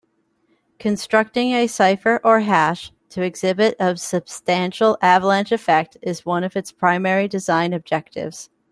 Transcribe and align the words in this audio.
Constructing 0.79 1.51
a 1.51 1.67
cipher 1.67 2.19
or 2.23 2.39
hash 2.39 2.91
to 3.09 3.21
exhibit 3.21 3.75
a 3.79 3.95
substantial 3.97 4.97
avalanche 4.99 5.51
effect 5.51 5.95
is 6.01 6.25
one 6.25 6.43
of 6.43 6.55
its 6.55 6.71
primary 6.71 7.27
design 7.27 7.71
objectives. 7.71 8.49